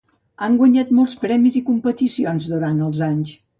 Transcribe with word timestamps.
Han 0.45 0.55
guanyat 0.61 0.89
molts 1.01 1.13
premis 1.25 1.59
i 1.61 1.63
competicions 1.69 2.51
durant 2.57 2.83
els 2.89 3.07
anys. 3.13 3.39